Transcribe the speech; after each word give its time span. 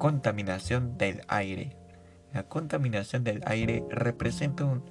Contaminación 0.00 0.96
del 0.96 1.20
aire. 1.28 1.76
La 2.32 2.44
contaminación 2.44 3.22
del 3.22 3.42
aire 3.44 3.84
representa 3.90 4.64
un 4.64 4.82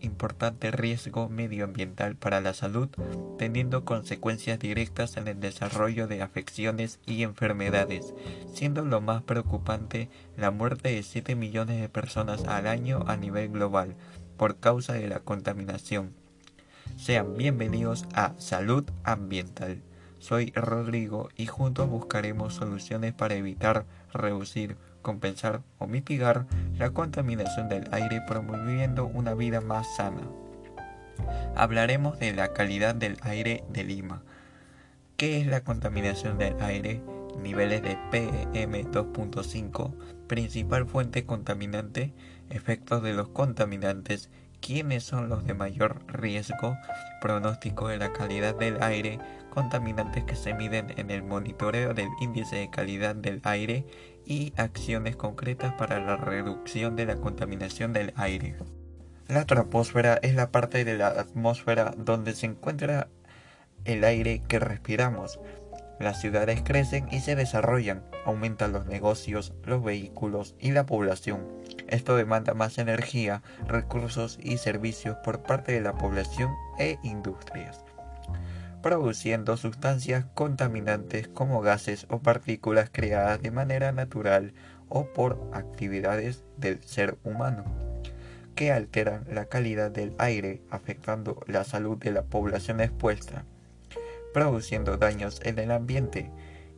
importante 0.00 0.72
riesgo 0.72 1.28
medioambiental 1.28 2.16
para 2.16 2.40
la 2.40 2.52
salud, 2.52 2.88
teniendo 3.38 3.84
consecuencias 3.84 4.58
directas 4.58 5.18
en 5.18 5.28
el 5.28 5.38
desarrollo 5.38 6.08
de 6.08 6.20
afecciones 6.20 6.98
y 7.06 7.22
enfermedades, 7.22 8.12
siendo 8.52 8.84
lo 8.84 9.00
más 9.00 9.22
preocupante 9.22 10.08
la 10.36 10.50
muerte 10.50 10.88
de 10.88 11.04
7 11.04 11.36
millones 11.36 11.80
de 11.80 11.88
personas 11.88 12.42
al 12.46 12.66
año 12.66 13.04
a 13.06 13.16
nivel 13.16 13.50
global 13.50 13.94
por 14.36 14.58
causa 14.58 14.94
de 14.94 15.06
la 15.06 15.20
contaminación. 15.20 16.12
Sean 16.96 17.36
bienvenidos 17.36 18.04
a 18.14 18.34
Salud 18.38 18.84
Ambiental. 19.04 19.80
Soy 20.18 20.50
Rodrigo 20.56 21.28
y 21.36 21.46
juntos 21.46 21.88
buscaremos 21.88 22.54
soluciones 22.54 23.12
para 23.12 23.34
evitar, 23.34 23.84
reducir, 24.16 24.76
compensar 25.02 25.62
o 25.78 25.86
mitigar 25.86 26.46
la 26.78 26.90
contaminación 26.90 27.68
del 27.68 27.88
aire 27.92 28.22
promoviendo 28.26 29.06
una 29.06 29.34
vida 29.34 29.60
más 29.60 29.86
sana. 29.96 30.22
Hablaremos 31.54 32.18
de 32.18 32.34
la 32.34 32.52
calidad 32.52 32.94
del 32.94 33.16
aire 33.22 33.64
de 33.70 33.84
Lima. 33.84 34.22
¿Qué 35.16 35.40
es 35.40 35.46
la 35.46 35.62
contaminación 35.62 36.38
del 36.38 36.60
aire? 36.60 37.00
Niveles 37.40 37.82
de 37.82 37.96
PM2.5, 38.10 39.94
principal 40.26 40.86
fuente 40.86 41.24
contaminante, 41.24 42.12
efectos 42.50 43.02
de 43.02 43.14
los 43.14 43.28
contaminantes, 43.28 44.30
quiénes 44.60 45.04
son 45.04 45.28
los 45.28 45.44
de 45.44 45.54
mayor 45.54 46.04
riesgo, 46.06 46.76
pronóstico 47.20 47.88
de 47.88 47.98
la 47.98 48.12
calidad 48.12 48.54
del 48.54 48.82
aire, 48.82 49.18
contaminantes 49.50 50.24
que 50.24 50.36
se 50.36 50.54
miden 50.54 50.92
en 50.96 51.10
el 51.10 51.22
monitoreo 51.22 51.94
del 51.94 52.08
índice 52.20 52.56
de 52.56 52.70
calidad 52.70 53.14
del 53.14 53.40
aire 53.44 53.86
y 54.24 54.52
acciones 54.56 55.16
concretas 55.16 55.72
para 55.74 56.00
la 56.00 56.16
reducción 56.16 56.96
de 56.96 57.06
la 57.06 57.16
contaminación 57.16 57.92
del 57.92 58.12
aire. 58.16 58.56
La 59.28 59.44
troposfera 59.44 60.18
es 60.22 60.34
la 60.34 60.50
parte 60.50 60.84
de 60.84 60.96
la 60.96 61.08
atmósfera 61.08 61.94
donde 61.96 62.34
se 62.34 62.46
encuentra 62.46 63.08
el 63.84 64.04
aire 64.04 64.42
que 64.46 64.58
respiramos. 64.58 65.40
Las 65.98 66.20
ciudades 66.20 66.62
crecen 66.62 67.08
y 67.10 67.20
se 67.20 67.34
desarrollan, 67.34 68.04
aumentan 68.24 68.72
los 68.72 68.86
negocios, 68.86 69.54
los 69.64 69.82
vehículos 69.82 70.54
y 70.60 70.72
la 70.72 70.86
población. 70.86 71.46
Esto 71.88 72.16
demanda 72.16 72.54
más 72.54 72.78
energía, 72.78 73.42
recursos 73.66 74.38
y 74.42 74.58
servicios 74.58 75.16
por 75.24 75.42
parte 75.42 75.72
de 75.72 75.80
la 75.80 75.94
población 75.94 76.50
e 76.78 76.98
industrias 77.02 77.84
produciendo 78.86 79.56
sustancias 79.56 80.26
contaminantes 80.34 81.26
como 81.26 81.60
gases 81.60 82.06
o 82.08 82.20
partículas 82.20 82.88
creadas 82.92 83.42
de 83.42 83.50
manera 83.50 83.90
natural 83.90 84.52
o 84.88 85.12
por 85.12 85.50
actividades 85.52 86.44
del 86.56 86.80
ser 86.84 87.18
humano, 87.24 87.64
que 88.54 88.70
alteran 88.70 89.24
la 89.28 89.46
calidad 89.46 89.90
del 89.90 90.14
aire, 90.18 90.62
afectando 90.70 91.42
la 91.48 91.64
salud 91.64 91.98
de 91.98 92.12
la 92.12 92.22
población 92.22 92.80
expuesta, 92.80 93.44
produciendo 94.32 94.96
daños 94.98 95.40
en 95.42 95.58
el 95.58 95.72
ambiente 95.72 96.30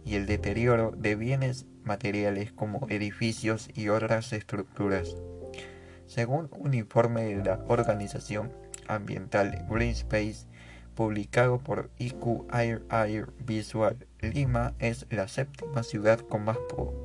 y 0.09 0.15
el 0.15 0.25
deterioro 0.25 0.93
de 0.97 1.17
bienes 1.17 1.67
materiales 1.85 2.51
como 2.53 2.87
edificios 2.89 3.69
y 3.75 3.91
otras 3.91 4.33
estructuras. 4.33 5.17
Según 6.07 6.49
un 6.53 6.73
informe 6.73 7.25
de 7.25 7.45
la 7.45 7.61
organización 7.69 8.51
ambiental 8.87 9.67
Green 9.69 9.91
Space, 9.91 10.47
publicado 10.95 11.59
por 11.59 11.91
IQ 11.99 12.47
Air 12.53 12.83
Air 12.91 13.29
Visual, 13.45 14.07
Lima 14.21 14.75
es 14.79 15.07
la 15.11 15.29
séptima 15.29 15.83
ciudad 15.83 16.21
con 16.21 16.45
más 16.45 16.57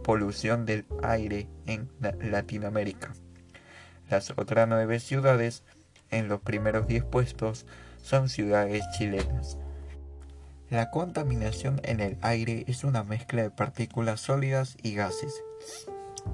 polución 0.04 0.66
del 0.66 0.86
aire 1.04 1.50
en 1.66 1.90
Latinoamérica. 2.00 3.12
Las 4.10 4.32
otras 4.32 4.68
nueve 4.70 5.02
ciudades 5.02 5.64
en 6.10 6.30
los 6.30 6.40
primeros 6.40 6.88
diez 6.88 7.04
puestos 7.04 7.66
son 8.02 8.30
ciudades 8.30 8.86
chilenas. 8.98 9.58
La 10.74 10.90
contaminación 10.90 11.80
en 11.84 12.00
el 12.00 12.18
aire 12.24 12.66
es 12.68 12.84
una 12.84 13.04
mezcla 13.04 13.44
de 13.44 13.52
partículas 13.52 14.22
sólidas 14.22 14.76
y 14.82 14.96
gases. 14.96 15.44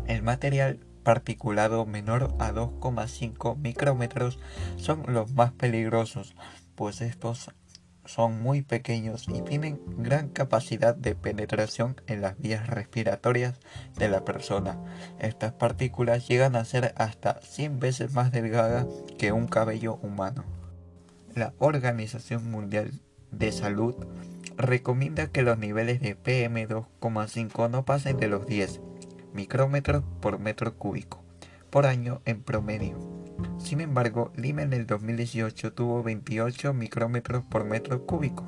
El 0.08 0.24
material 0.24 0.80
particulado 1.04 1.86
menor 1.86 2.34
a 2.40 2.54
2,5 2.54 3.58
micrómetros 3.58 4.40
son 4.78 5.04
los 5.08 5.34
más 5.34 5.52
peligrosos, 5.52 6.38
pues 6.76 7.02
estos 7.02 7.52
son 8.06 8.42
muy 8.42 8.62
pequeños 8.62 9.26
y 9.28 9.42
tienen 9.42 9.82
gran 9.98 10.30
capacidad 10.30 10.96
de 10.96 11.16
penetración 11.16 12.00
en 12.08 12.22
las 12.22 12.40
vías 12.40 12.66
respiratorias 12.68 13.60
de 13.98 14.08
la 14.08 14.24
persona. 14.24 14.80
Estas 15.20 15.52
partículas 15.52 16.30
llegan 16.30 16.56
a 16.56 16.64
ser 16.64 16.94
hasta 16.96 17.42
100 17.42 17.80
veces 17.82 18.14
más 18.14 18.32
delgadas 18.32 18.86
que 19.18 19.34
un 19.34 19.48
cabello 19.50 19.96
humano. 19.96 20.46
La 21.36 21.54
Organización 21.60 22.50
Mundial 22.50 23.02
de 23.32 23.52
Salud 23.52 23.96
recomienda 24.60 25.28
que 25.28 25.42
los 25.42 25.58
niveles 25.58 26.02
de 26.02 26.18
PM2,5 26.22 27.70
no 27.70 27.86
pasen 27.86 28.18
de 28.18 28.28
los 28.28 28.46
10 28.46 28.82
micrómetros 29.34 30.04
por 30.20 30.38
metro 30.38 30.76
cúbico 30.76 31.24
por 31.70 31.86
año 31.86 32.22
en 32.26 32.42
promedio. 32.42 32.98
Sin 33.58 33.80
embargo, 33.80 34.34
Lima 34.36 34.64
en 34.64 34.74
el 34.74 34.86
2018 34.86 35.72
tuvo 35.74 36.04
28 36.04 36.74
micrómetros 36.74 37.44
por 37.44 37.64
metro 37.64 38.06
cúbico. 38.06 38.44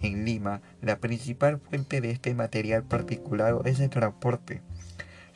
En 0.00 0.24
Lima, 0.24 0.62
la 0.80 0.98
principal 0.98 1.60
fuente 1.60 2.00
de 2.00 2.10
este 2.10 2.34
material 2.34 2.82
particulado 2.84 3.62
es 3.64 3.78
el 3.78 3.90
transporte. 3.90 4.62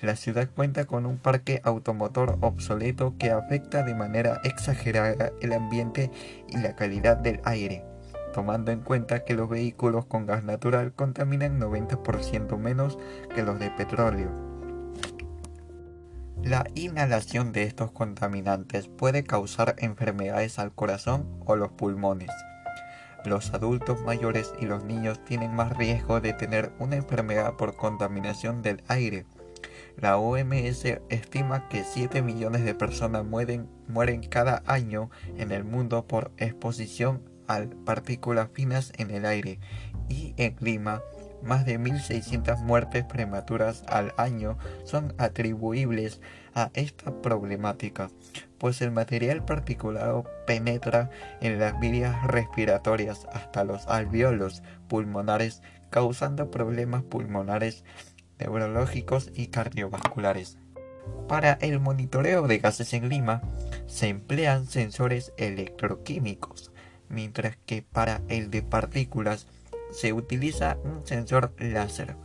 La 0.00 0.16
ciudad 0.16 0.48
cuenta 0.54 0.86
con 0.86 1.06
un 1.06 1.18
parque 1.18 1.60
automotor 1.62 2.38
obsoleto 2.40 3.14
que 3.18 3.30
afecta 3.30 3.84
de 3.84 3.94
manera 3.94 4.40
exagerada 4.42 5.30
el 5.40 5.52
ambiente 5.52 6.10
y 6.48 6.58
la 6.58 6.74
calidad 6.74 7.16
del 7.16 7.40
aire, 7.44 7.84
tomando 8.34 8.72
en 8.72 8.80
cuenta 8.80 9.24
que 9.24 9.34
los 9.34 9.48
vehículos 9.48 10.04
con 10.06 10.26
gas 10.26 10.42
natural 10.42 10.92
contaminan 10.92 11.60
90% 11.60 12.58
menos 12.58 12.98
que 13.34 13.44
los 13.44 13.58
de 13.60 13.70
petróleo. 13.70 14.30
La 16.42 16.66
inhalación 16.74 17.52
de 17.52 17.62
estos 17.62 17.92
contaminantes 17.92 18.88
puede 18.88 19.22
causar 19.22 19.76
enfermedades 19.78 20.58
al 20.58 20.74
corazón 20.74 21.26
o 21.46 21.56
los 21.56 21.70
pulmones. 21.72 22.28
Los 23.24 23.54
adultos 23.54 24.02
mayores 24.02 24.52
y 24.60 24.66
los 24.66 24.84
niños 24.84 25.24
tienen 25.24 25.54
más 25.54 25.74
riesgo 25.74 26.20
de 26.20 26.34
tener 26.34 26.72
una 26.78 26.96
enfermedad 26.96 27.54
por 27.54 27.76
contaminación 27.76 28.60
del 28.60 28.82
aire. 28.88 29.24
La 29.96 30.18
OMS 30.18 30.84
estima 31.08 31.68
que 31.68 31.84
7 31.84 32.20
millones 32.20 32.64
de 32.64 32.74
personas 32.74 33.24
mueren, 33.24 33.68
cada 34.28 34.62
año 34.66 35.08
en 35.38 35.52
el 35.52 35.62
mundo 35.64 36.06
por 36.06 36.32
exposición 36.36 37.22
a 37.48 37.62
partículas 37.84 38.48
finas 38.52 38.92
en 38.96 39.10
el 39.10 39.26
aire 39.26 39.58
y 40.08 40.34
en 40.36 40.54
clima 40.54 41.02
más 41.44 41.66
de 41.66 41.78
1.600 41.78 42.62
muertes 42.62 43.04
prematuras 43.04 43.84
al 43.88 44.14
año 44.16 44.56
son 44.84 45.14
atribuibles 45.18 46.20
a 46.54 46.70
esta 46.74 47.20
problemática, 47.20 48.10
pues 48.58 48.80
el 48.80 48.92
material 48.92 49.44
particulado 49.44 50.24
penetra 50.46 51.10
en 51.40 51.58
las 51.58 51.78
vías 51.80 52.26
respiratorias 52.26 53.26
hasta 53.32 53.64
los 53.64 53.86
alveolos 53.88 54.62
pulmonares, 54.88 55.62
causando 55.90 56.50
problemas 56.50 57.02
pulmonares, 57.02 57.84
neurológicos 58.38 59.30
y 59.34 59.48
cardiovasculares. 59.48 60.58
Para 61.28 61.54
el 61.60 61.80
monitoreo 61.80 62.46
de 62.46 62.58
gases 62.58 62.94
en 62.94 63.08
Lima 63.08 63.42
se 63.86 64.08
emplean 64.08 64.66
sensores 64.66 65.32
electroquímicos, 65.36 66.72
mientras 67.14 67.56
que 67.64 67.82
para 67.82 68.20
el 68.28 68.50
de 68.50 68.62
partículas 68.62 69.46
se 69.90 70.12
utiliza 70.12 70.76
un 70.84 71.06
sensor 71.06 71.52
láser. 71.58 72.16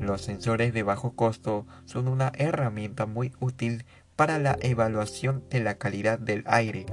Los 0.00 0.22
sensores 0.22 0.74
de 0.74 0.82
bajo 0.82 1.12
costo 1.12 1.66
son 1.84 2.08
una 2.08 2.32
herramienta 2.36 3.06
muy 3.06 3.32
útil 3.40 3.84
para 4.16 4.38
la 4.38 4.58
evaluación 4.60 5.44
de 5.48 5.60
la 5.60 5.76
calidad 5.78 6.18
del 6.18 6.44
aire, 6.46 6.84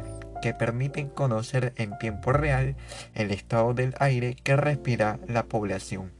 que 0.42 0.54
permiten 0.54 1.10
conocer 1.10 1.74
en 1.76 1.98
tiempo 1.98 2.32
real 2.32 2.76
el 3.16 3.32
estado 3.32 3.74
del 3.74 3.96
aire 4.00 4.36
que 4.36 4.56
respira 4.56 5.20
la 5.28 5.44
población, 5.44 6.12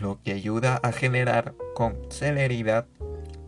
lo 0.00 0.22
que 0.22 0.32
ayuda 0.32 0.76
a 0.76 0.92
generar 0.92 1.54
con 1.74 1.96
celeridad 2.10 2.86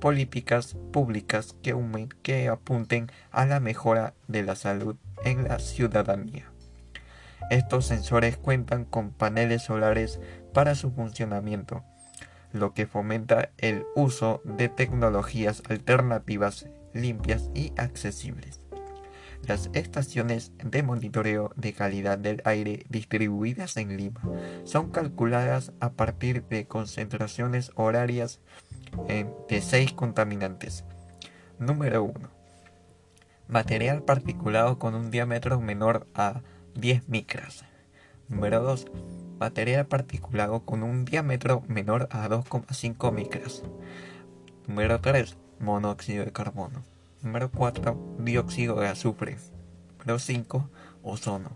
políticas 0.01 0.77
públicas 0.93 1.55
que, 1.63 1.75
que 2.23 2.49
apunten 2.49 3.11
a 3.31 3.47
la 3.47 3.61
mejora 3.61 4.15
de 4.27 4.43
la 4.43 4.57
salud 4.57 4.97
en 5.25 5.45
la 5.45 5.59
ciudadanía. 5.59 6.51
Estos 7.51 7.87
sensores 7.87 8.37
cuentan 8.37 8.85
con 8.85 9.11
paneles 9.11 9.63
solares 9.63 10.21
para 10.53 10.75
su 10.75 10.91
funcionamiento, 10.91 11.85
lo 12.53 12.75
que 12.75 12.87
fomenta 12.87 13.51
el 13.59 13.85
uso 13.95 14.41
de 14.45 14.69
tecnologías 14.69 15.63
alternativas 15.69 16.67
limpias 16.93 17.51
y 17.55 17.73
accesibles. 17.77 18.61
Las 19.47 19.71
estaciones 19.75 20.53
de 20.65 20.83
monitoreo 20.83 21.53
de 21.57 21.73
calidad 21.73 22.19
del 22.19 22.43
aire 22.45 22.85
distribuidas 22.89 23.77
en 23.77 23.97
Lima 23.97 24.21
son 24.65 24.91
calculadas 24.91 25.73
a 25.79 25.93
partir 25.93 26.45
de 26.49 26.67
concentraciones 26.67 27.71
horarias 27.77 28.41
de 29.07 29.61
seis 29.61 29.93
contaminantes. 29.93 30.85
Número 31.59 32.03
1. 32.03 32.36
Material 33.49 34.03
particulado 34.03 34.77
con 34.81 34.97
un 34.97 35.13
diámetro 35.13 35.61
menor 35.61 36.09
a 36.15 36.41
10 36.75 37.09
micras. 37.09 37.65
Número 38.29 38.61
2. 38.61 38.87
Material 39.39 39.87
particulado 39.87 40.65
con 40.65 40.83
un 40.83 41.05
diámetro 41.05 41.63
menor 41.69 42.09
a 42.11 42.29
2,5 42.29 43.13
micras. 43.13 43.63
Número 44.67 45.01
3. 45.01 45.37
Monóxido 45.61 46.25
de 46.25 46.33
carbono. 46.33 46.83
Número 47.23 47.49
4. 47.53 48.17
Dióxido 48.19 48.81
de 48.81 48.89
azufre. 48.89 49.37
Número 50.01 50.19
5. 50.19 50.69
Ozono. 51.05 51.51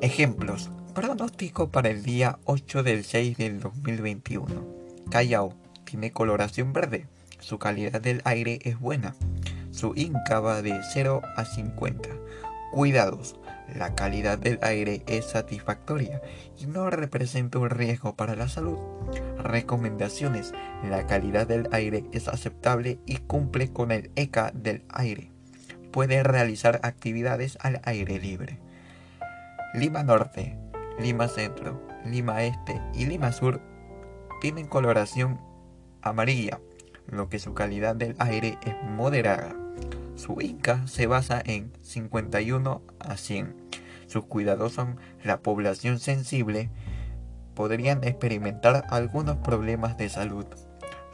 Ejemplos. 0.00 0.70
Pronóstico 0.94 1.70
para 1.70 1.88
el 1.88 2.04
día 2.04 2.38
8 2.44 2.84
del 2.84 3.02
6 3.02 3.36
del 3.36 3.58
2021. 3.58 4.46
Callao. 5.10 5.54
Tiene 5.82 6.12
coloración 6.12 6.72
verde. 6.72 7.08
Su 7.40 7.58
calidad 7.58 8.00
del 8.00 8.22
aire 8.24 8.60
es 8.62 8.78
buena. 8.78 9.16
Su 9.78 9.92
INCA 9.94 10.40
va 10.40 10.60
de 10.60 10.80
0 10.92 11.22
a 11.36 11.44
50. 11.44 12.08
Cuidados. 12.72 13.36
La 13.76 13.94
calidad 13.94 14.36
del 14.36 14.58
aire 14.60 15.04
es 15.06 15.26
satisfactoria 15.26 16.20
y 16.58 16.66
no 16.66 16.90
representa 16.90 17.60
un 17.60 17.70
riesgo 17.70 18.16
para 18.16 18.34
la 18.34 18.48
salud. 18.48 18.76
Recomendaciones. 19.36 20.52
La 20.82 21.06
calidad 21.06 21.46
del 21.46 21.68
aire 21.70 22.02
es 22.10 22.26
aceptable 22.26 22.98
y 23.06 23.18
cumple 23.18 23.72
con 23.72 23.92
el 23.92 24.10
ECA 24.16 24.50
del 24.52 24.82
aire. 24.88 25.30
Puede 25.92 26.24
realizar 26.24 26.80
actividades 26.82 27.56
al 27.60 27.80
aire 27.84 28.18
libre. 28.18 28.58
Lima 29.74 30.02
Norte, 30.02 30.58
Lima 30.98 31.28
Centro, 31.28 31.86
Lima 32.04 32.42
Este 32.42 32.82
y 32.94 33.06
Lima 33.06 33.30
Sur 33.30 33.60
tienen 34.40 34.66
coloración 34.66 35.40
amarilla, 36.02 36.58
lo 37.06 37.28
que 37.28 37.38
su 37.38 37.54
calidad 37.54 37.94
del 37.94 38.16
aire 38.18 38.58
es 38.66 38.74
moderada. 38.82 39.54
Su 40.18 40.40
INCA 40.42 40.86
se 40.86 41.06
basa 41.06 41.40
en 41.42 41.72
51 41.80 42.82
a 42.98 43.16
100. 43.16 43.54
Sus 44.08 44.26
cuidados 44.26 44.72
son 44.72 44.98
la 45.22 45.40
población 45.40 46.00
sensible, 46.00 46.70
podrían 47.54 48.04
experimentar 48.04 48.84
algunos 48.90 49.36
problemas 49.36 49.96
de 49.96 50.08
salud. 50.08 50.44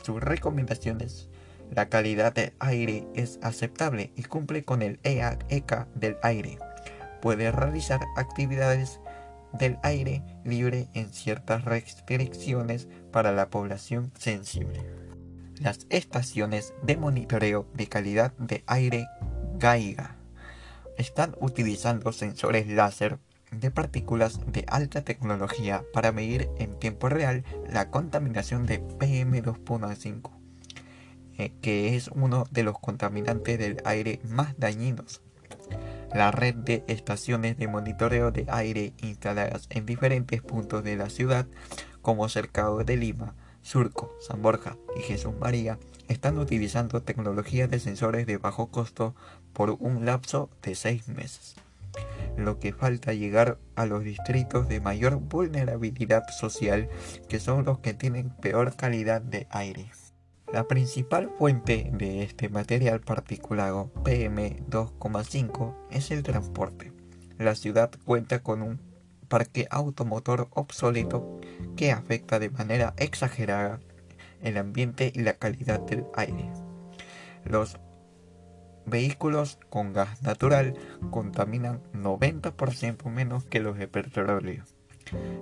Sus 0.02 0.20
recomendaciones 0.20 1.28
la 1.70 1.88
calidad 1.88 2.32
del 2.32 2.52
aire 2.60 3.06
es 3.14 3.38
aceptable 3.42 4.12
y 4.16 4.22
cumple 4.22 4.64
con 4.64 4.82
el 4.82 5.00
ECA 5.02 5.38
e 5.48 5.64
del 5.94 6.16
aire. 6.22 6.58
Puede 7.20 7.50
realizar 7.50 8.00
actividades 8.16 9.00
del 9.52 9.78
aire 9.82 10.22
libre 10.44 10.88
en 10.94 11.12
ciertas 11.12 11.64
restricciones 11.64 12.88
para 13.12 13.32
la 13.32 13.48
población 13.48 14.12
sensible. 14.18 15.03
Las 15.64 15.86
estaciones 15.88 16.74
de 16.82 16.98
monitoreo 16.98 17.66
de 17.72 17.86
calidad 17.86 18.34
de 18.36 18.62
aire 18.66 19.08
GAIGA. 19.58 20.14
Están 20.98 21.34
utilizando 21.40 22.12
sensores 22.12 22.68
láser 22.68 23.18
de 23.50 23.70
partículas 23.70 24.40
de 24.46 24.66
alta 24.68 25.04
tecnología 25.04 25.82
para 25.94 26.12
medir 26.12 26.50
en 26.58 26.78
tiempo 26.78 27.08
real 27.08 27.44
la 27.66 27.90
contaminación 27.90 28.66
de 28.66 28.82
PM2.5, 28.82 30.32
eh, 31.38 31.54
que 31.62 31.96
es 31.96 32.08
uno 32.08 32.44
de 32.50 32.62
los 32.62 32.78
contaminantes 32.78 33.58
del 33.58 33.78
aire 33.86 34.20
más 34.22 34.58
dañinos. 34.58 35.22
La 36.12 36.30
red 36.30 36.56
de 36.56 36.84
estaciones 36.88 37.56
de 37.56 37.68
monitoreo 37.68 38.32
de 38.32 38.44
aire 38.50 38.92
instaladas 39.00 39.66
en 39.70 39.86
diferentes 39.86 40.42
puntos 40.42 40.84
de 40.84 40.96
la 40.96 41.08
ciudad, 41.08 41.46
como 42.02 42.28
Cercado 42.28 42.84
de 42.84 42.98
Lima, 42.98 43.34
Surco, 43.64 44.14
San 44.20 44.42
Borja 44.42 44.76
y 44.94 45.00
Jesús 45.00 45.34
María, 45.40 45.78
están 46.08 46.38
utilizando 46.38 47.02
tecnologías 47.02 47.70
de 47.70 47.80
sensores 47.80 48.26
de 48.26 48.36
bajo 48.36 48.68
costo 48.68 49.14
por 49.54 49.70
un 49.80 50.04
lapso 50.04 50.50
de 50.62 50.74
seis 50.74 51.08
meses. 51.08 51.56
Lo 52.36 52.58
que 52.58 52.72
falta 52.72 53.14
llegar 53.14 53.58
a 53.74 53.86
los 53.86 54.04
distritos 54.04 54.68
de 54.68 54.80
mayor 54.80 55.16
vulnerabilidad 55.16 56.28
social, 56.28 56.88
que 57.28 57.40
son 57.40 57.64
los 57.64 57.78
que 57.78 57.94
tienen 57.94 58.30
peor 58.30 58.76
calidad 58.76 59.22
de 59.22 59.46
aire. 59.50 59.90
La 60.52 60.68
principal 60.68 61.30
fuente 61.38 61.90
de 61.94 62.22
este 62.22 62.48
material 62.48 63.00
particulado 63.00 63.90
PM2,5 64.04 65.74
es 65.90 66.10
el 66.10 66.22
transporte. 66.22 66.92
La 67.38 67.54
ciudad 67.54 67.90
cuenta 68.04 68.42
con 68.42 68.62
un 68.62 68.93
parque 69.34 69.66
automotor 69.68 70.46
obsoleto 70.52 71.40
que 71.74 71.90
afecta 71.90 72.38
de 72.38 72.50
manera 72.50 72.94
exagerada 72.98 73.80
el 74.42 74.56
ambiente 74.58 75.10
y 75.12 75.22
la 75.22 75.32
calidad 75.32 75.80
del 75.80 76.04
aire. 76.14 76.52
Los 77.44 77.80
vehículos 78.86 79.58
con 79.70 79.92
gas 79.92 80.22
natural 80.22 80.74
contaminan 81.10 81.82
90% 81.94 83.10
menos 83.10 83.44
que 83.46 83.58
los 83.58 83.76
de 83.76 83.88
petróleo. 83.88 84.62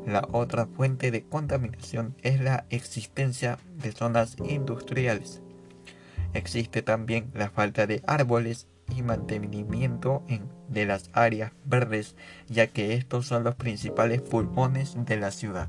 La 0.07 0.27
otra 0.33 0.65
fuente 0.65 1.11
de 1.11 1.25
contaminación 1.25 2.17
es 2.23 2.41
la 2.41 2.65
existencia 2.71 3.59
de 3.77 3.93
zonas 3.93 4.37
industriales. 4.43 5.43
Existe 6.33 6.81
también 6.81 7.31
la 7.35 7.51
falta 7.51 7.87
de 7.87 8.03
árboles 8.07 8.69
y 8.97 9.03
mantenimiento 9.03 10.23
de 10.73 10.87
las 10.87 11.11
áreas 11.13 11.53
verdes, 11.65 12.17
ya 12.49 12.67
que 12.67 12.95
estos 12.95 13.27
son 13.27 13.45
los 13.45 13.55
principales 13.55 14.21
pulmones 14.23 14.97
de 15.05 15.17
la 15.17 15.31
ciudad. 15.31 15.69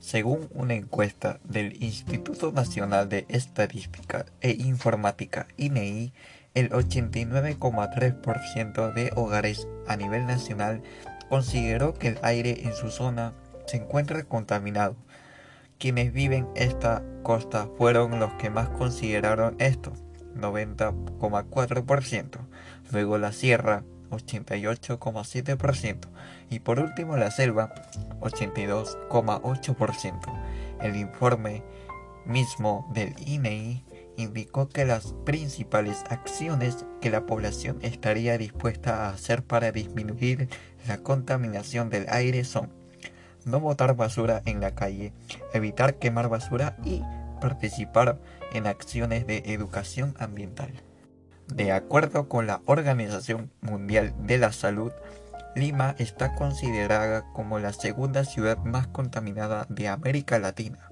Según 0.00 0.48
una 0.52 0.74
encuesta 0.74 1.40
del 1.44 1.82
Instituto 1.82 2.52
Nacional 2.52 3.08
de 3.08 3.24
Estadística 3.28 4.26
e 4.40 4.52
Informática 4.52 5.48
INEI, 5.56 6.12
e 6.54 6.60
el 6.60 6.70
89,3% 6.70 8.94
de 8.94 9.10
hogares 9.14 9.68
a 9.86 9.96
nivel 9.96 10.26
nacional 10.26 10.82
consideró 11.28 11.92
que 11.94 12.08
el 12.08 12.18
aire 12.22 12.62
en 12.64 12.74
su 12.74 12.90
zona 12.90 13.34
se 13.66 13.76
encuentra 13.76 14.24
contaminado. 14.24 14.96
Quienes 15.78 16.12
viven 16.12 16.48
esta 16.56 17.04
costa 17.22 17.68
fueron 17.76 18.18
los 18.18 18.32
que 18.34 18.50
más 18.50 18.68
consideraron 18.70 19.54
esto, 19.58 19.92
90,4%, 20.34 22.38
luego 22.90 23.18
la 23.18 23.30
sierra, 23.32 23.84
88,7%, 24.10 26.08
y 26.50 26.58
por 26.60 26.80
último 26.80 27.16
la 27.16 27.30
selva, 27.30 27.72
82,8%. 28.20 30.78
El 30.80 30.96
informe 30.96 31.62
mismo 32.24 32.88
del 32.92 33.14
INEI 33.26 33.84
indicó 34.16 34.68
que 34.68 34.84
las 34.84 35.14
principales 35.24 36.04
acciones 36.10 36.84
que 37.00 37.10
la 37.10 37.26
población 37.26 37.78
estaría 37.82 38.36
dispuesta 38.36 39.06
a 39.06 39.10
hacer 39.10 39.44
para 39.44 39.70
disminuir 39.72 40.48
la 40.86 40.98
contaminación 40.98 41.90
del 41.90 42.06
aire 42.08 42.44
son 42.44 42.70
no 43.44 43.60
botar 43.60 43.96
basura 43.96 44.42
en 44.44 44.60
la 44.60 44.74
calle, 44.74 45.12
evitar 45.54 45.94
quemar 45.94 46.28
basura 46.28 46.76
y 46.84 47.02
participar 47.40 48.20
en 48.52 48.66
acciones 48.66 49.26
de 49.26 49.42
educación 49.46 50.14
ambiental. 50.18 50.82
De 51.54 51.72
acuerdo 51.72 52.28
con 52.28 52.46
la 52.46 52.60
Organización 52.66 53.50
Mundial 53.62 54.14
de 54.20 54.38
la 54.38 54.52
Salud, 54.52 54.92
Lima 55.56 55.94
está 55.98 56.34
considerada 56.34 57.24
como 57.32 57.58
la 57.58 57.72
segunda 57.72 58.24
ciudad 58.24 58.58
más 58.58 58.86
contaminada 58.86 59.66
de 59.70 59.88
América 59.88 60.38
Latina. 60.38 60.88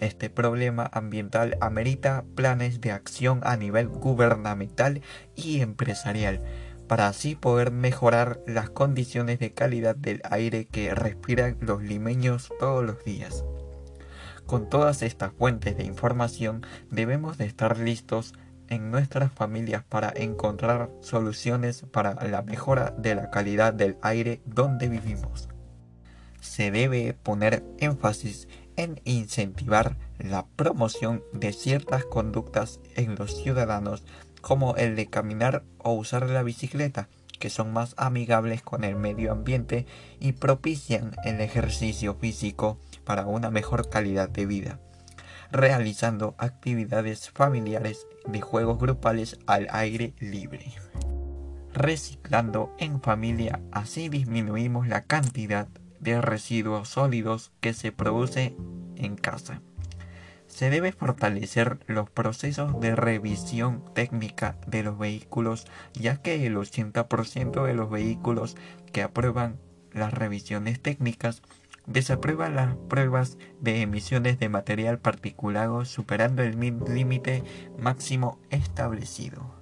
Este 0.00 0.30
problema 0.30 0.88
ambiental 0.92 1.56
amerita 1.60 2.24
planes 2.34 2.80
de 2.80 2.92
acción 2.92 3.40
a 3.42 3.56
nivel 3.56 3.88
gubernamental 3.88 5.02
y 5.34 5.60
empresarial 5.60 6.40
para 6.86 7.08
así 7.08 7.34
poder 7.34 7.70
mejorar 7.70 8.40
las 8.46 8.70
condiciones 8.70 9.38
de 9.38 9.52
calidad 9.52 9.96
del 9.96 10.22
aire 10.30 10.66
que 10.66 10.94
respiran 10.94 11.56
los 11.60 11.82
limeños 11.82 12.52
todos 12.60 12.84
los 12.84 13.04
días. 13.04 13.44
Con 14.46 14.68
todas 14.68 15.02
estas 15.02 15.32
fuentes 15.32 15.76
de 15.76 15.84
información 15.84 16.62
debemos 16.90 17.38
de 17.38 17.46
estar 17.46 17.78
listos 17.78 18.34
en 18.68 18.90
nuestras 18.90 19.32
familias 19.32 19.84
para 19.84 20.12
encontrar 20.14 20.90
soluciones 21.00 21.82
para 21.90 22.14
la 22.26 22.42
mejora 22.42 22.94
de 22.98 23.14
la 23.14 23.30
calidad 23.30 23.74
del 23.74 23.96
aire 24.02 24.40
donde 24.44 24.88
vivimos. 24.88 25.48
Se 26.40 26.70
debe 26.70 27.14
poner 27.14 27.64
énfasis 27.78 28.48
en 28.76 29.00
incentivar 29.04 29.96
la 30.18 30.46
promoción 30.56 31.22
de 31.32 31.52
ciertas 31.52 32.04
conductas 32.04 32.80
en 32.96 33.14
los 33.16 33.36
ciudadanos 33.36 34.04
como 34.40 34.76
el 34.76 34.94
de 34.94 35.06
caminar 35.06 35.64
o 35.78 35.92
usar 35.92 36.28
la 36.28 36.42
bicicleta, 36.42 37.08
que 37.38 37.50
son 37.50 37.72
más 37.72 37.94
amigables 37.96 38.62
con 38.62 38.84
el 38.84 38.96
medio 38.96 39.32
ambiente 39.32 39.86
y 40.20 40.32
propician 40.32 41.16
el 41.24 41.40
ejercicio 41.40 42.14
físico 42.14 42.78
para 43.04 43.26
una 43.26 43.50
mejor 43.50 43.88
calidad 43.88 44.28
de 44.28 44.46
vida, 44.46 44.80
realizando 45.54 46.34
actividades 46.38 47.30
familiares 47.30 48.08
de 48.26 48.40
juegos 48.40 48.76
grupales 48.76 49.38
al 49.46 49.68
aire 49.70 50.12
libre. 50.18 50.72
Reciclando 51.72 52.74
en 52.78 53.00
familia, 53.00 53.60
así 53.70 54.08
disminuimos 54.08 54.88
la 54.88 55.04
cantidad 55.04 55.68
de 56.00 56.20
residuos 56.20 56.88
sólidos 56.88 57.52
que 57.60 57.72
se 57.72 57.92
produce 57.92 58.56
en 58.96 59.14
casa. 59.14 59.62
Se 60.48 60.70
debe 60.70 60.90
fortalecer 60.90 61.78
los 61.86 62.10
procesos 62.10 62.80
de 62.80 62.96
revisión 62.96 63.84
técnica 63.94 64.58
de 64.66 64.82
los 64.82 64.98
vehículos, 64.98 65.66
ya 65.92 66.16
que 66.16 66.46
el 66.46 66.56
80% 66.56 67.64
de 67.64 67.74
los 67.74 67.90
vehículos 67.90 68.56
que 68.92 69.02
aprueban 69.02 69.60
las 69.92 70.12
revisiones 70.12 70.82
técnicas 70.82 71.42
desaprueban 71.86 72.54
las 72.56 72.76
pruebas 72.88 73.38
de 73.60 73.82
emisiones 73.82 74.38
de 74.38 74.48
material 74.48 74.98
particulado 74.98 75.84
superando 75.84 76.42
el 76.42 76.58
límite 76.58 77.42
máximo 77.78 78.38
establecido. 78.50 79.54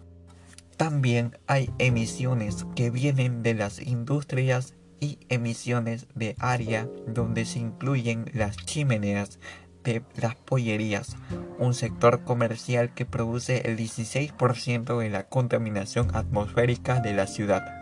También 0.76 1.38
hay 1.46 1.70
emisiones 1.78 2.66
que 2.74 2.90
vienen 2.90 3.42
de 3.42 3.54
las 3.54 3.80
industrias 3.80 4.74
y 5.00 5.18
emisiones 5.28 6.06
de 6.14 6.36
área 6.38 6.88
donde 7.06 7.44
se 7.44 7.58
incluyen 7.58 8.30
las 8.34 8.56
chimeneas 8.56 9.38
de 9.84 10.02
las 10.16 10.36
pollerías, 10.36 11.16
un 11.58 11.74
sector 11.74 12.22
comercial 12.22 12.94
que 12.94 13.04
produce 13.04 13.68
el 13.68 13.76
16% 13.76 14.98
de 14.98 15.10
la 15.10 15.28
contaminación 15.28 16.14
atmosférica 16.14 17.00
de 17.00 17.14
la 17.14 17.26
ciudad. 17.26 17.81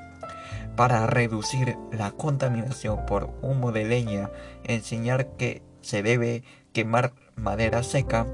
Para 0.81 1.07
reducir 1.07 1.77
la 1.93 2.13
contaminación 2.13 3.05
por 3.05 3.35
humo 3.43 3.71
de 3.71 3.85
leña, 3.85 4.31
enseñar 4.65 5.27
que 5.37 5.61
se 5.83 6.03
debe 6.03 6.43
quemar 6.73 7.13
madera 7.37 7.83
seca 7.83 8.27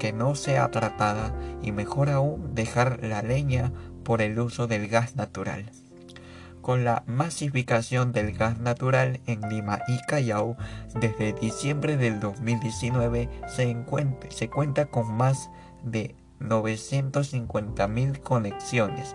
que 0.00 0.12
no 0.12 0.34
sea 0.34 0.68
tratada 0.72 1.32
y 1.62 1.70
mejor 1.70 2.10
aún 2.10 2.56
dejar 2.56 3.04
la 3.04 3.22
leña 3.22 3.70
por 4.02 4.20
el 4.20 4.40
uso 4.40 4.66
del 4.66 4.88
gas 4.88 5.14
natural. 5.14 5.70
Con 6.60 6.82
la 6.82 7.04
masificación 7.06 8.10
del 8.10 8.32
gas 8.32 8.58
natural 8.58 9.20
en 9.28 9.48
Lima 9.48 9.82
y 9.86 10.04
Callao, 10.08 10.56
desde 10.96 11.34
diciembre 11.34 11.96
del 11.96 12.18
2019 12.18 13.28
se, 13.46 13.76
se 14.30 14.50
cuenta 14.50 14.86
con 14.86 15.14
más 15.14 15.50
de 15.84 16.16
950.000 16.40 18.18
conexiones, 18.22 19.14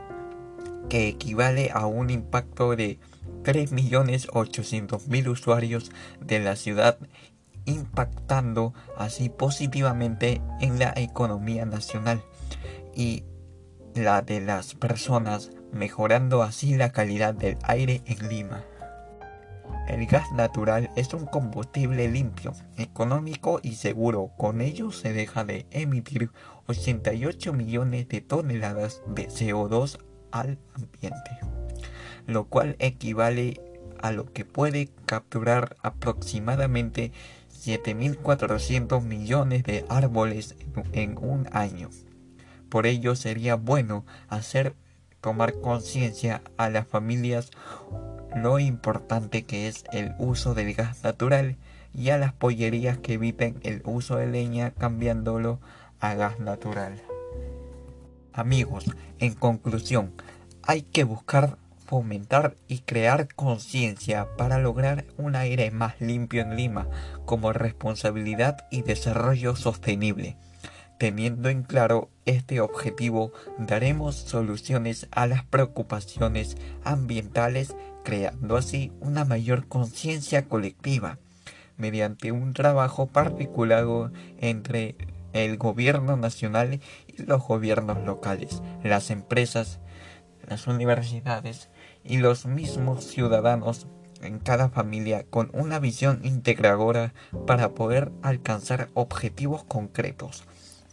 que 0.90 1.08
equivale 1.08 1.72
a 1.74 1.86
un 1.86 2.10
impacto 2.10 2.76
de 2.76 3.00
3.800.000 3.44 5.28
usuarios 5.28 5.92
de 6.22 6.40
la 6.40 6.56
ciudad, 6.56 6.98
impactando 7.66 8.74
así 8.98 9.30
positivamente 9.30 10.42
en 10.60 10.80
la 10.80 10.94
economía 10.96 11.66
nacional 11.66 12.22
y 12.96 13.24
la 13.96 14.22
de 14.22 14.42
las 14.42 14.76
personas, 14.76 15.52
mejorando 15.72 16.44
así 16.44 16.76
la 16.76 16.92
calidad 16.92 17.34
del 17.34 17.58
aire 17.64 18.02
en 18.06 18.30
Lima. 18.30 18.64
El 19.88 20.06
gas 20.06 20.32
natural 20.34 20.90
es 20.98 21.14
un 21.14 21.26
combustible 21.26 22.10
limpio, 22.10 22.54
económico 22.78 23.62
y 23.64 23.76
seguro. 23.76 24.32
Con 24.38 24.60
ello 24.60 24.92
se 24.92 25.14
deja 25.14 25.46
de 25.46 25.66
emitir 25.72 26.32
88 26.68 27.54
millones 27.54 28.10
de 28.10 28.20
toneladas 28.20 29.02
de 29.08 29.30
CO2 29.30 29.98
al 30.32 30.58
ambiente, 30.74 31.32
lo 32.26 32.46
cual 32.46 32.76
equivale 32.80 33.62
a 34.02 34.12
lo 34.12 34.32
que 34.32 34.46
puede 34.46 34.90
capturar 35.06 35.76
aproximadamente 35.82 37.12
7.400 37.64 39.04
millones 39.04 39.64
de 39.64 39.86
árboles 39.90 40.56
en 40.94 41.18
un 41.18 41.48
año. 41.52 41.90
Por 42.70 42.86
ello 42.86 43.16
sería 43.16 43.56
bueno 43.56 44.06
hacer 44.30 44.76
tomar 45.22 45.60
conciencia 45.60 46.42
a 46.58 46.70
las 46.70 46.88
familias 46.88 47.52
lo 48.36 48.60
importante 48.60 49.44
que 49.44 49.68
es 49.68 49.84
el 49.92 50.14
uso 50.20 50.54
del 50.54 50.74
gas 50.74 51.04
natural 51.04 51.56
y 51.94 52.10
a 52.10 52.18
las 52.18 52.34
pollerías 52.34 52.98
que 52.98 53.14
eviten 53.14 53.60
el 53.64 53.82
uso 53.86 54.18
de 54.18 54.28
leña 54.28 54.72
cambiándolo 54.72 55.60
a 56.00 56.14
gas 56.14 56.40
natural. 56.40 57.02
Amigos, 58.38 58.86
en 59.18 59.34
conclusión, 59.34 60.14
hay 60.62 60.84
que 60.84 61.04
buscar 61.04 61.58
fomentar 61.88 62.56
y 62.68 62.82
crear 62.82 63.34
conciencia 63.34 64.28
para 64.38 64.60
lograr 64.60 65.06
un 65.18 65.36
aire 65.36 65.72
más 65.72 66.00
limpio 66.00 66.44
en 66.44 66.56
Lima 66.56 66.88
como 67.26 67.52
responsabilidad 67.52 68.68
y 68.70 68.84
desarrollo 68.84 69.56
sostenible. 69.56 70.38
Teniendo 71.00 71.50
en 71.50 71.64
claro 71.64 72.12
este 72.26 72.62
objetivo, 72.62 73.32
daremos 73.58 74.16
soluciones 74.16 75.08
a 75.10 75.26
las 75.26 75.44
preocupaciones 75.44 76.58
ambientales, 76.84 77.76
creando 78.04 78.56
así 78.56 78.92
una 79.00 79.26
mayor 79.26 79.68
conciencia 79.68 80.48
colectiva, 80.48 81.18
mediante 81.76 82.32
un 82.32 82.54
trabajo 82.54 83.08
particular 83.08 84.12
entre 84.38 84.96
el 85.34 85.58
gobierno 85.58 86.18
nacional 86.18 86.80
los 87.18 87.46
gobiernos 87.46 88.04
locales, 88.06 88.62
las 88.84 89.10
empresas, 89.12 89.80
las 90.48 90.68
universidades 90.68 91.70
y 92.04 92.18
los 92.18 92.46
mismos 92.46 93.06
ciudadanos 93.06 93.88
en 94.22 94.40
cada 94.40 94.70
familia 94.70 95.26
con 95.30 95.50
una 95.54 95.80
visión 95.80 96.22
integradora 96.24 97.14
para 97.46 97.70
poder 97.70 98.12
alcanzar 98.22 98.90
objetivos 98.94 99.64
concretos 99.64 100.44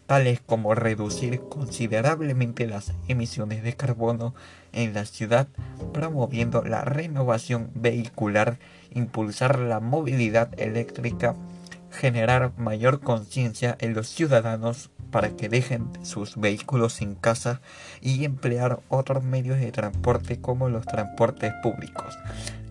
tales 0.06 0.40
como 0.44 0.74
reducir 0.74 1.40
considerablemente 1.48 2.66
las 2.66 2.92
emisiones 3.08 3.62
de 3.62 3.74
carbono 3.74 4.34
en 4.72 4.94
la 4.94 5.06
ciudad, 5.06 5.48
promoviendo 5.92 6.62
la 6.62 6.82
renovación 6.82 7.70
vehicular, 7.74 8.58
impulsar 8.92 9.58
la 9.58 9.80
movilidad 9.80 10.50
eléctrica, 10.60 11.36
generar 11.90 12.52
mayor 12.58 13.00
conciencia 13.00 13.76
en 13.80 13.94
los 13.94 14.08
ciudadanos 14.08 14.90
para 15.14 15.36
que 15.36 15.48
dejen 15.48 15.92
sus 16.02 16.36
vehículos 16.36 17.00
en 17.00 17.14
casa 17.14 17.60
y 18.00 18.24
emplear 18.24 18.80
otros 18.88 19.22
medios 19.22 19.60
de 19.60 19.70
transporte 19.70 20.40
como 20.40 20.68
los 20.68 20.86
transportes 20.86 21.52
públicos, 21.62 22.18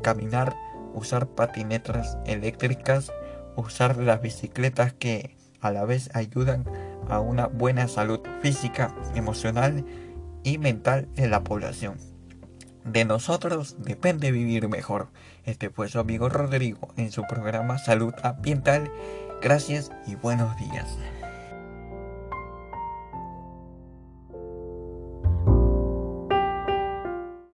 caminar, 0.01 0.53
usar 0.93 1.27
patinetas 1.27 2.17
eléctricas, 2.25 3.13
usar 3.55 3.95
las 3.95 4.21
bicicletas 4.21 4.91
que 4.91 5.37
a 5.61 5.71
la 5.71 5.85
vez 5.85 6.13
ayudan 6.13 6.65
a 7.07 7.21
una 7.21 7.47
buena 7.47 7.87
salud 7.87 8.19
física, 8.41 8.93
emocional 9.15 9.85
y 10.43 10.57
mental 10.57 11.07
de 11.15 11.29
la 11.29 11.45
población. 11.45 11.95
De 12.83 13.05
nosotros 13.05 13.77
depende 13.79 14.33
vivir 14.33 14.67
mejor. 14.67 15.07
Este 15.45 15.69
fue 15.69 15.87
su 15.87 15.97
amigo 15.97 16.27
Rodrigo 16.27 16.89
en 16.97 17.09
su 17.09 17.23
programa 17.23 17.77
Salud 17.77 18.13
Ambiental. 18.21 18.91
Gracias 19.41 19.93
y 20.05 20.15
buenos 20.15 20.57
días. 20.57 20.97